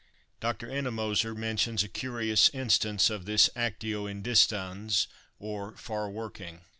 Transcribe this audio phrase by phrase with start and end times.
[0.39, 0.67] Dr.
[0.67, 5.05] Ennemoser mentions a curious instance of this actio in distans,
[5.37, 6.61] or far working.